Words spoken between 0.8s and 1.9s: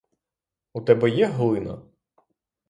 тебе є глина?